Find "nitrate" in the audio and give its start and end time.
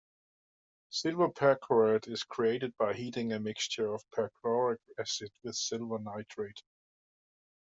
5.99-6.63